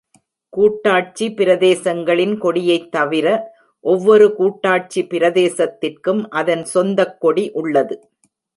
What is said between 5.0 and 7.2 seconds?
பிரதேசத்திற்கும் அதன் சொந்தக்